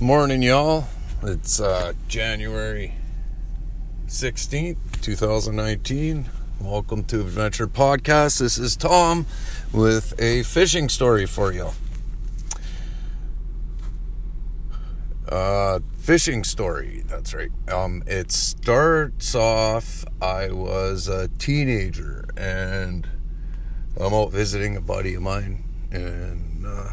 [0.00, 0.86] Morning, y'all.
[1.24, 2.94] It's uh, January
[4.06, 6.26] 16th, 2019.
[6.60, 8.38] Welcome to Adventure Podcast.
[8.38, 9.26] This is Tom
[9.72, 11.70] with a fishing story for you.
[15.28, 17.50] Uh, fishing story, that's right.
[17.68, 23.04] Um, it starts off, I was a teenager and
[24.00, 26.92] I'm out visiting a buddy of mine and uh,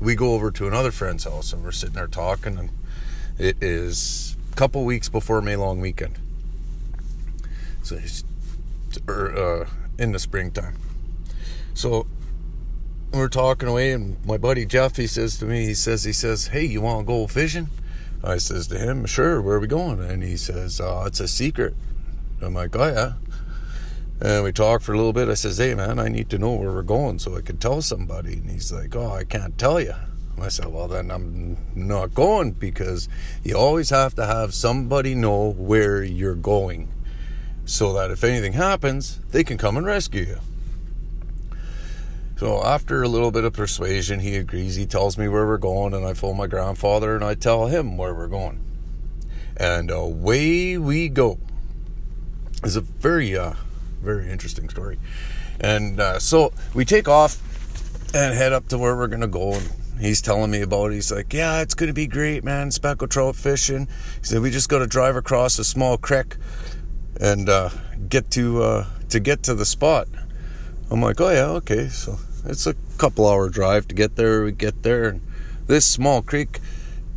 [0.00, 2.70] we go over to another friend's house and we're sitting there talking and
[3.38, 6.18] it is a couple weeks before May long weekend.
[7.82, 8.24] So he's
[9.08, 10.76] or, uh, in the springtime.
[11.74, 12.06] So
[13.12, 16.48] we're talking away and my buddy Jeff he says to me he says he says
[16.48, 17.68] hey you want to go fishing?
[18.22, 20.00] I says to him sure where are we going?
[20.00, 21.74] And he says uh, it's a secret.
[22.40, 23.12] I'm like oh yeah
[24.20, 25.28] and we talked for a little bit.
[25.28, 27.82] I says, "Hey, man, I need to know where we're going so I can tell
[27.82, 29.94] somebody." And he's like, "Oh, I can't tell you."
[30.40, 33.08] I said, "Well, then I'm not going because
[33.42, 36.88] you always have to have somebody know where you're going,
[37.64, 40.38] so that if anything happens, they can come and rescue you."
[42.36, 44.74] So after a little bit of persuasion, he agrees.
[44.74, 47.96] He tells me where we're going, and I phone my grandfather and I tell him
[47.96, 48.58] where we're going,
[49.56, 51.38] and away we go.
[52.64, 53.54] It's a very uh,
[54.04, 54.98] very interesting story.
[55.60, 57.38] And uh, so we take off
[58.14, 59.54] and head up to where we're gonna go.
[59.54, 60.94] And he's telling me about it.
[60.94, 62.70] He's like, "Yeah, it's gonna be great, man.
[62.70, 63.88] Speckled trout fishing."
[64.20, 66.36] He said, "We just got to drive across a small creek
[67.20, 67.70] and uh,
[68.08, 70.08] get to uh, to get to the spot."
[70.90, 74.44] I'm like, "Oh yeah, okay." So it's a couple hour drive to get there.
[74.44, 75.22] We get there, and
[75.66, 76.60] this small creek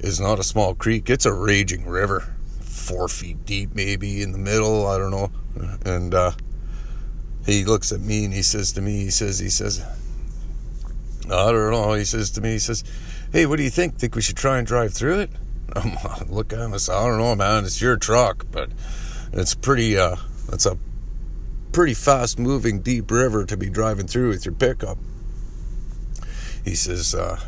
[0.00, 1.08] is not a small creek.
[1.08, 4.86] It's a raging river, four feet deep, maybe in the middle.
[4.86, 5.30] I don't know,
[5.84, 6.32] and uh,
[7.46, 9.84] he looks at me and he says to me, he says, he says,
[11.26, 11.92] I don't know.
[11.94, 12.84] He says to me, he says,
[13.32, 13.96] Hey, what do you think?
[13.96, 15.30] Think we should try and drive through it?
[15.76, 15.96] I'm
[16.28, 16.74] look at him.
[16.74, 17.64] I say, I don't know, man.
[17.64, 18.70] It's your truck, but
[19.32, 19.96] it's pretty.
[19.96, 20.16] Uh,
[20.52, 20.76] it's a
[21.72, 24.98] pretty fast moving deep river to be driving through with your pickup.
[26.64, 27.40] He says, uh,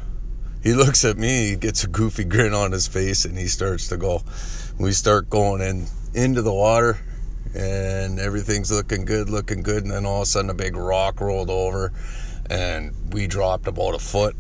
[0.63, 3.89] he looks at me, he gets a goofy grin on his face, and he starts
[3.89, 4.23] to go.
[4.79, 6.99] We start going in into the water,
[7.55, 9.85] and everything's looking good, looking good.
[9.85, 11.93] And then all of a sudden, a big rock rolled over,
[12.51, 14.37] and we dropped about a foot,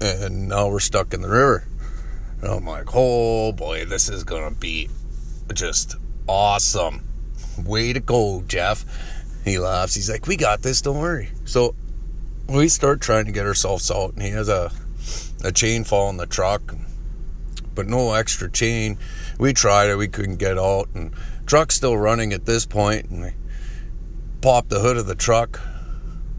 [0.00, 1.66] and now we're stuck in the river.
[2.40, 4.88] And I'm like, oh boy, this is gonna be
[5.52, 5.96] just
[6.26, 7.04] awesome.
[7.64, 8.84] Way to go, Jeff.
[9.44, 9.94] He laughs.
[9.94, 11.30] He's like, we got this, don't worry.
[11.44, 11.74] So
[12.48, 14.72] we start trying to get ourselves out, and he has a
[15.44, 16.74] a chain fall in the truck,
[17.74, 18.98] but no extra chain.
[19.38, 21.12] We tried it, we couldn't get out, and
[21.46, 23.30] Truck's still running at this point, and we
[24.40, 25.60] pop the hood of the truck,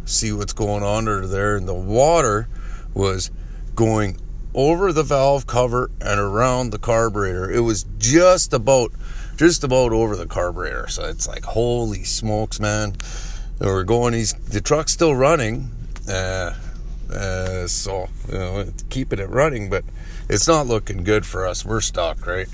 [0.06, 2.48] see what's going on under there, and the water
[2.94, 3.32] was
[3.76, 4.18] going
[4.54, 7.52] over the valve cover and around the carburetor.
[7.52, 8.92] It was just about
[9.36, 10.88] just about over the carburetor.
[10.88, 12.96] So it's like holy smokes, man.
[13.60, 15.70] And we're going he's the truck's still running.
[16.08, 16.54] Uh,
[17.12, 19.84] uh, so you know, keeping it running, but
[20.30, 21.66] it's not looking good for us.
[21.66, 22.48] We're stuck, right?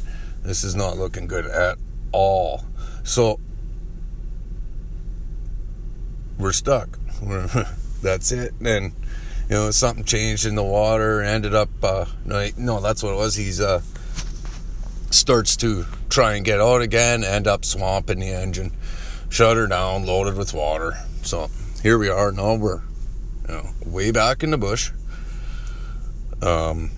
[0.44, 1.78] This is not looking good at
[2.12, 2.66] all.
[3.04, 3.40] So
[6.38, 6.98] we're stuck.
[8.02, 8.54] that's it.
[8.64, 8.94] And
[9.50, 11.22] you know, something changed in the water.
[11.22, 13.36] Ended up, uh, no, no, that's what it was.
[13.36, 13.82] He's uh,
[15.10, 17.24] starts to try and get out again.
[17.24, 18.72] End up swamping the engine,
[19.30, 20.94] shut her down, loaded with water.
[21.24, 21.50] So
[21.84, 22.32] here we are.
[22.32, 22.82] Now we're,
[23.48, 24.92] you know, way back in the bush.
[26.42, 26.92] Um,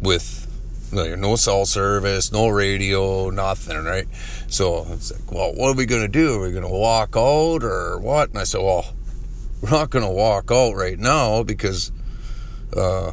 [0.00, 0.47] with
[0.92, 4.06] no cell service, no radio, nothing, right?
[4.48, 6.40] So it's like, well, what are we going to do?
[6.40, 8.30] Are we going to walk out or what?
[8.30, 8.94] And I said, well,
[9.62, 11.92] we're not going to walk out right now because
[12.76, 13.12] uh,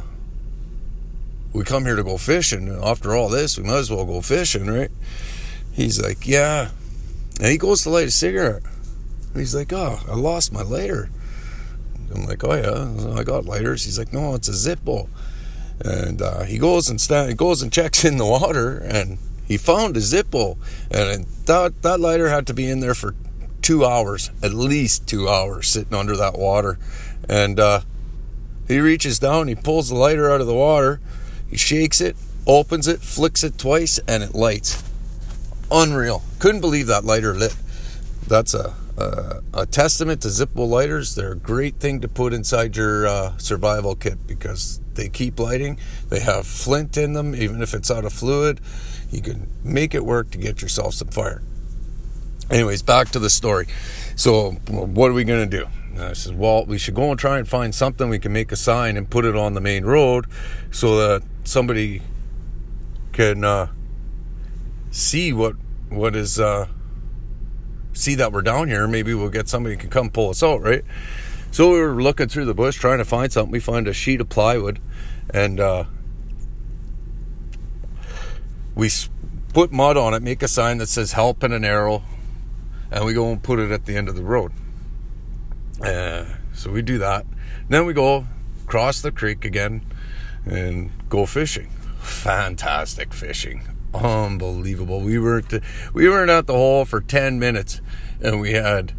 [1.52, 2.68] we come here to go fishing.
[2.82, 4.90] After all this, we might as well go fishing, right?
[5.72, 6.70] He's like, yeah.
[7.40, 8.62] And he goes to light a cigarette.
[9.34, 11.10] He's like, oh, I lost my lighter.
[12.14, 13.84] I'm like, oh yeah, I got lighters.
[13.84, 15.08] He's like, no, it's a Zippo
[15.84, 20.00] and uh, he goes and goes and checks in the water, and he found a
[20.00, 20.56] Zippo,
[20.90, 23.14] and that that lighter had to be in there for
[23.62, 26.78] two hours, at least two hours, sitting under that water,
[27.28, 27.80] and uh,
[28.68, 31.00] he reaches down, he pulls the lighter out of the water,
[31.48, 32.16] he shakes it,
[32.46, 34.82] opens it, flicks it twice, and it lights.
[35.70, 36.22] Unreal.
[36.38, 37.56] Couldn't believe that lighter lit.
[38.28, 41.14] That's a uh, a testament to Zippo lighters.
[41.14, 45.78] They're a great thing to put inside your uh, survival kit because they keep lighting.
[46.08, 48.60] They have flint in them, even if it's out of fluid.
[49.10, 51.42] You can make it work to get yourself some fire.
[52.50, 53.66] Anyways, back to the story.
[54.14, 55.66] So, what are we going to do?
[55.94, 58.52] And I said, well, we should go and try and find something we can make
[58.52, 60.26] a sign and put it on the main road
[60.70, 62.02] so that somebody
[63.12, 63.68] can uh,
[64.90, 65.54] see what
[65.88, 66.66] what is uh,
[67.94, 68.86] see that we're down here.
[68.86, 70.84] Maybe we'll get somebody can come pull us out, right?
[71.56, 73.50] So we were looking through the bush trying to find something.
[73.50, 74.78] We find a sheet of plywood,
[75.32, 75.84] and uh,
[78.74, 78.90] we
[79.54, 82.02] put mud on it, make a sign that says "Help" and an arrow,
[82.90, 84.52] and we go and put it at the end of the road.
[85.80, 87.24] Uh, so we do that.
[87.70, 88.26] Then we go
[88.66, 89.80] cross the creek again
[90.44, 91.70] and go fishing.
[92.00, 93.62] Fantastic fishing,
[93.94, 95.00] unbelievable.
[95.00, 95.62] We were the,
[95.94, 97.80] we weren't at the hole for ten minutes,
[98.20, 98.92] and we had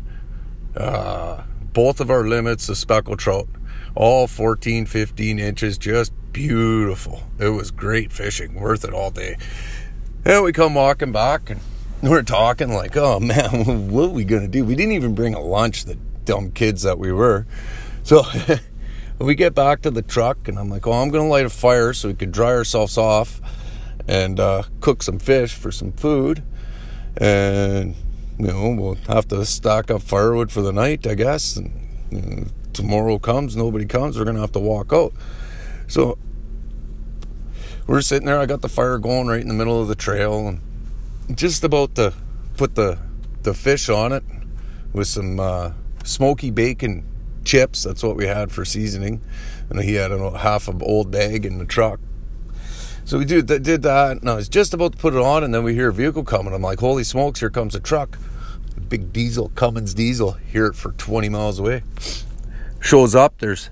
[0.75, 1.43] uh,
[1.77, 3.47] both of our limits of speckled trout,
[3.93, 7.21] all 14, 15 inches, just beautiful.
[7.37, 9.37] It was great fishing, worth it all day.
[10.25, 11.61] And we come walking back and
[12.01, 14.65] we're talking like, oh man, what are we gonna do?
[14.65, 17.45] We didn't even bring a lunch, the dumb kids that we were.
[18.01, 18.23] So
[19.19, 21.93] we get back to the truck and I'm like, oh, I'm gonna light a fire
[21.93, 23.39] so we could dry ourselves off
[24.07, 26.41] and uh, cook some fish for some food.
[27.17, 27.93] And
[28.39, 31.55] you know, we'll have to stock up firewood for the night, I guess.
[31.55, 31.71] And
[32.11, 35.13] you know, tomorrow comes, nobody comes, we're gonna have to walk out.
[35.87, 36.17] So
[37.87, 38.39] we're sitting there.
[38.39, 40.61] I got the fire going right in the middle of the trail, and
[41.35, 42.13] just about to
[42.57, 42.99] put the
[43.43, 44.23] the fish on it
[44.93, 45.71] with some uh,
[46.03, 47.05] smoky bacon
[47.45, 47.83] chips.
[47.83, 49.21] That's what we had for seasoning,
[49.69, 51.99] and he had a half an old bag in the truck.
[53.07, 55.53] So we did, did that, and I was just about to put it on, and
[55.53, 56.53] then we hear a vehicle coming.
[56.53, 57.39] I'm like, "Holy smokes!
[57.39, 58.17] Here comes a truck,
[58.89, 60.33] big diesel, Cummins diesel.
[60.33, 61.83] Hear it for 20 miles away.
[62.81, 63.37] Shows up.
[63.37, 63.69] There's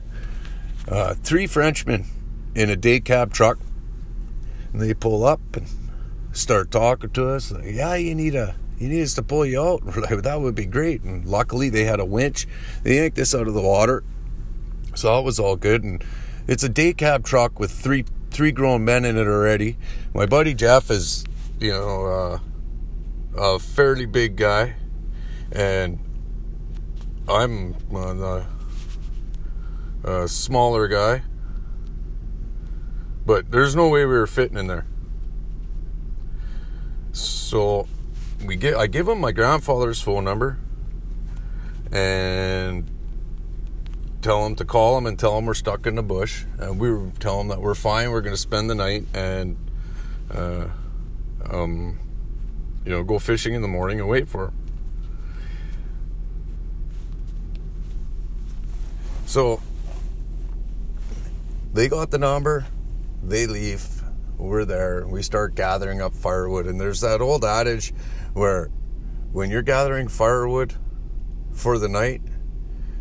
[0.87, 2.05] uh, three Frenchmen
[2.55, 3.59] in a day cab truck
[4.71, 5.67] and they pull up and
[6.33, 7.51] start talking to us.
[7.51, 9.83] Like, yeah, you need a you need us to pull you out.
[9.85, 11.01] We're like, that would be great.
[11.03, 12.47] And luckily, they had a winch.
[12.83, 14.03] They yanked us out of the water,
[14.93, 15.83] so it was all good.
[15.83, 16.03] And
[16.47, 18.05] it's a day cab truck with three
[18.35, 19.77] three grown men in it already.
[20.13, 21.23] My buddy Jeff is,
[21.57, 22.39] you know, uh,
[23.37, 24.75] a fairly big guy,
[25.53, 25.99] and
[27.29, 28.45] I'm a,
[30.03, 31.23] a smaller guy.
[33.25, 34.85] But there's no way we were fitting in there.
[37.13, 37.87] So
[38.45, 40.59] we get I give him my grandfather's phone number
[41.89, 42.91] and
[44.25, 46.45] tell him to call him and tell him we're stuck in the bush.
[46.57, 49.55] And we tell him that we're fine, we're gonna spend the night and
[50.31, 50.65] uh,
[51.47, 51.99] um,
[52.83, 54.53] you know, go fishing in the morning and wait for him.
[59.27, 59.61] So
[61.71, 62.65] they got the number
[63.21, 64.01] they leave,
[64.39, 66.65] we're there, we start gathering up firewood.
[66.65, 67.93] And there's that old adage
[68.33, 68.71] where
[69.31, 70.73] when you're gathering firewood
[71.51, 72.21] for the night,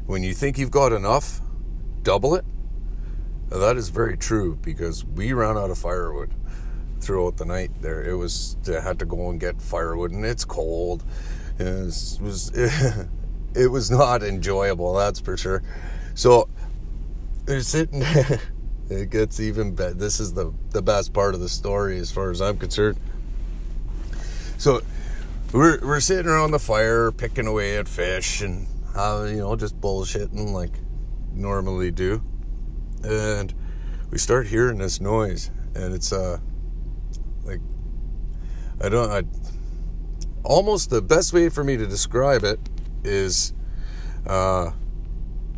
[0.06, 1.40] when you think you've got enough,
[2.02, 2.44] double it.
[3.50, 6.34] Now, that is very true because we ran out of firewood
[7.00, 8.02] throughout the night there.
[8.02, 11.04] It was, I had to go and get firewood and it's cold.
[11.58, 11.64] It
[12.20, 12.50] was,
[13.54, 15.62] it was, not enjoyable, that's for sure.
[16.14, 16.48] So,
[17.44, 18.02] they're sitting
[18.90, 19.94] it gets even better.
[19.94, 22.98] This is the the best part of the story, as far as I'm concerned.
[24.58, 24.82] So
[25.52, 29.80] we're we're sitting around the fire, picking away at fish, and uh, you know, just
[29.80, 30.72] bullshitting like
[31.32, 32.22] normally do,
[33.02, 33.52] and
[34.10, 36.38] we start hearing this noise, and it's uh
[37.44, 37.60] like
[38.80, 39.22] I don't I
[40.44, 42.60] almost the best way for me to describe it
[43.02, 43.52] is
[44.26, 44.70] uh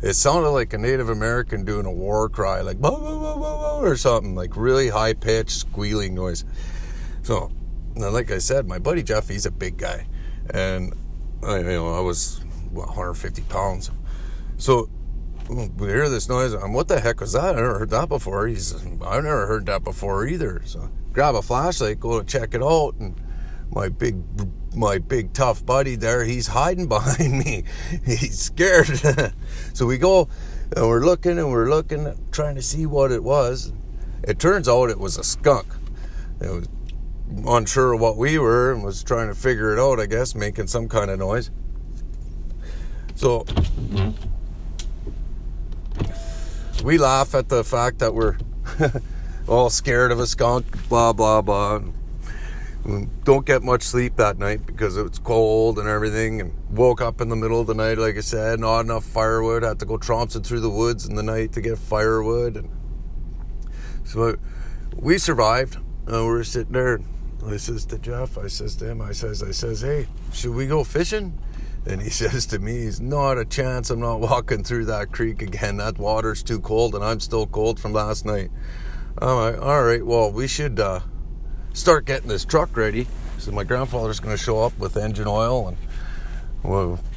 [0.01, 3.95] it sounded like a Native American doing a war cry, like bah, bah, bah, or
[3.95, 6.45] something, like really high pitched squealing noise.
[7.23, 7.51] So,
[7.95, 10.07] like I said, my buddy Jeff, he's a big guy,
[10.51, 10.93] and
[11.43, 12.41] I, you know I was
[12.77, 13.91] what, 150 pounds.
[14.57, 14.89] So
[15.49, 16.53] we hear this noise.
[16.53, 17.55] I'm, what the heck was that?
[17.55, 18.47] I never heard that before.
[18.47, 20.61] He's, I've never heard that before either.
[20.65, 23.19] So grab a flashlight, go to check it out, and
[23.71, 24.15] my big
[24.75, 27.63] my big tough buddy there, he's hiding behind me.
[28.05, 28.87] He's scared.
[29.73, 30.29] so we go
[30.75, 33.73] and we're looking and we're looking, trying to see what it was.
[34.23, 35.67] It turns out it was a skunk.
[36.41, 36.67] It was
[37.45, 40.67] unsure of what we were and was trying to figure it out, I guess, making
[40.67, 41.51] some kind of noise.
[43.17, 43.45] So
[46.83, 48.37] we laugh at the fact that we're
[49.47, 51.81] all scared of a skunk, blah, blah, blah
[53.25, 57.19] don't get much sleep that night because it was cold and everything and woke up
[57.19, 59.97] in the middle of the night like i said not enough firewood had to go
[59.97, 62.69] tromping through the woods in the night to get firewood and
[64.05, 64.37] so
[64.95, 67.01] we survived and we were sitting there
[67.45, 70.65] i says to jeff i says to him i says i says hey should we
[70.65, 71.37] go fishing
[71.87, 75.41] And he says to me, he's not a chance I'm not walking through that creek
[75.41, 75.77] again.
[75.77, 78.51] That water's too cold and I'm still cold from last night.
[79.19, 80.99] I'm like, all right, well, we should uh,
[81.73, 83.07] start getting this truck ready.
[83.39, 85.77] So my grandfather's going to show up with engine oil and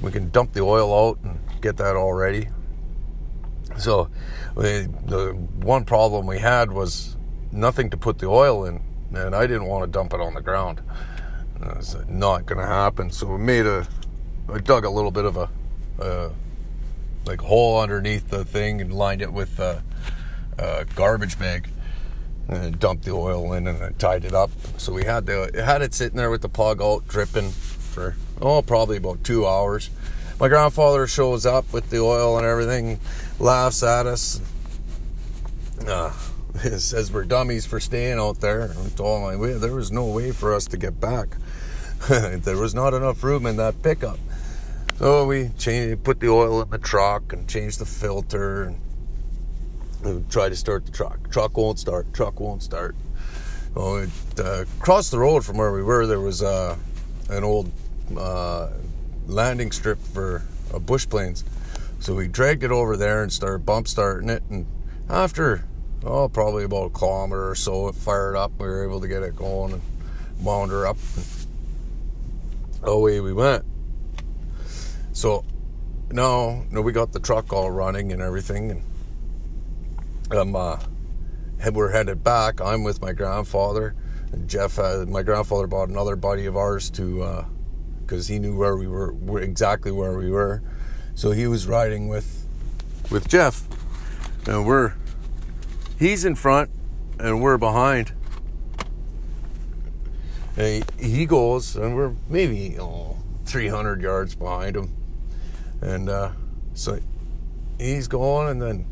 [0.00, 2.49] we can dump the oil out and get that all ready.
[3.79, 4.11] So
[4.55, 7.17] we, the one problem we had was
[7.53, 10.41] nothing to put the oil in, and I didn't want to dump it on the
[10.41, 10.83] ground.
[11.77, 13.11] It's not going to happen.
[13.11, 13.87] So we made a,
[14.52, 15.49] I dug a little bit of a,
[15.99, 16.30] a
[17.25, 19.83] like hole underneath the thing and lined it with a,
[20.59, 21.69] a garbage bag
[22.49, 24.50] and dumped the oil in and I tied it up.
[24.78, 28.62] So we had the had it sitting there with the plug out dripping for oh
[28.62, 29.90] probably about two hours.
[30.40, 32.99] My grandfather shows up with the oil and everything,
[33.38, 34.40] laughs at us.
[35.87, 36.11] Uh,
[36.78, 38.75] says we're dummies for staying out there.
[38.97, 41.37] Told him there was no way for us to get back.
[42.09, 44.19] there was not enough room in that pickup.
[45.00, 48.75] So we changed, put the oil in the truck and changed the filter
[50.04, 51.30] and try to start the truck.
[51.30, 52.12] Truck won't start.
[52.12, 52.95] Truck won't start.
[53.75, 56.76] Well, it, uh, across the road from where we were, there was uh,
[57.30, 57.73] an old
[58.14, 58.73] uh,
[59.26, 60.42] landing strip for
[60.75, 61.45] uh, bush planes.
[62.00, 64.42] So we dragged it over there and started bump starting it.
[64.50, 64.66] And
[65.09, 65.64] after,
[66.04, 68.52] oh, probably about a kilometer or so, it fired up.
[68.59, 69.83] We were able to get it going and
[70.42, 70.99] wound her up.
[71.16, 73.64] And away we went.
[75.21, 75.45] So
[76.11, 78.71] now, now we got the truck all running and everything.
[78.71, 78.83] And
[80.33, 80.79] um, uh,
[81.73, 82.62] we're headed back.
[82.62, 83.95] I'm with my grandfather.
[84.33, 87.45] And Jeff, had, my grandfather bought another buddy of ours to,
[88.00, 90.62] because uh, he knew where we were, exactly where we were.
[91.15, 92.47] So he was riding with,
[93.11, 93.69] with Jeff,
[94.47, 94.95] and we're,
[95.99, 96.71] he's in front,
[97.19, 98.12] and we're behind.
[100.57, 104.97] And he, he goes, and we're maybe oh, 300 yards behind him,
[105.81, 106.33] and uh,
[106.75, 106.99] so
[107.79, 108.87] he's going, and then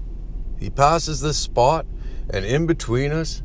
[0.59, 1.87] he passes this spot,
[2.31, 3.43] and in between us,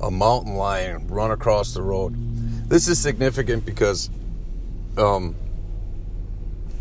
[0.00, 2.14] a mountain lion run across the road.
[2.68, 4.10] This is significant because
[4.98, 5.34] um,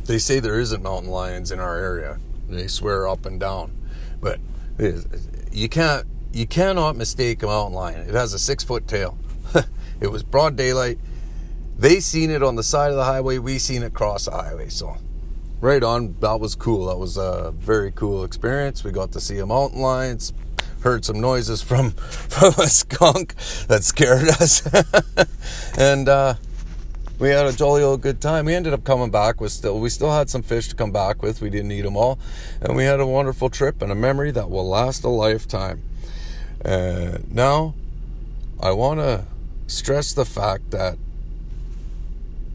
[0.06, 2.20] they say there isn't mountain lions in our area.
[2.50, 3.72] They swear up and down,
[4.20, 4.40] but
[5.52, 8.10] you can't you cannot mistake a mountain lion.
[8.10, 9.18] It has a six foot tail.
[10.02, 11.00] it was broad daylight.
[11.78, 13.38] They seen it on the side of the highway.
[13.38, 14.70] We seen it cross the highway.
[14.70, 14.98] So
[15.66, 16.16] right on.
[16.20, 16.86] That was cool.
[16.86, 18.84] That was a very cool experience.
[18.84, 20.20] We got to see a mountain lion,
[20.82, 21.92] heard some noises from
[22.36, 23.36] from a skunk
[23.68, 24.62] that scared us,
[25.78, 26.36] and uh,
[27.18, 28.46] we had a jolly old good time.
[28.46, 31.24] We ended up coming back with still we still had some fish to come back
[31.24, 31.42] with.
[31.42, 32.20] We didn't eat them all,
[32.62, 35.82] and we had a wonderful trip and a memory that will last a lifetime.
[36.64, 37.74] Uh, now,
[38.60, 39.26] I want to
[39.68, 40.98] stress the fact that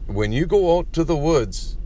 [0.07, 1.77] when you go out to the woods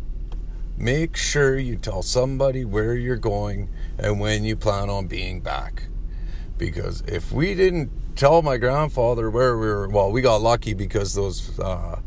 [0.78, 5.84] make sure you tell somebody where you're going and when you plan on being back.
[6.58, 11.14] Because if we didn't tell my grandfather where we were, well, we got lucky because
[11.14, 12.00] those uh,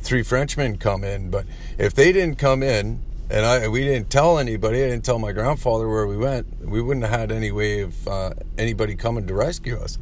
[0.00, 1.30] three Frenchmen come in.
[1.30, 1.46] But
[1.78, 5.32] if they didn't come in and I we didn't tell anybody, I didn't tell my
[5.32, 9.34] grandfather where we went, we wouldn't have had any way of uh, anybody coming to
[9.34, 9.98] rescue us.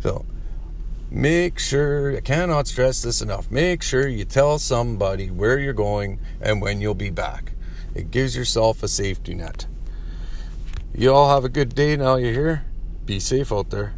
[0.00, 0.26] So
[1.10, 6.20] make sure, I cannot stress this enough, make sure you tell somebody where you're going
[6.40, 7.52] and when you'll be back.
[7.96, 9.66] It gives yourself a safety net.
[10.94, 12.66] You all have a good day now you're here.
[13.06, 13.94] Be safe out there.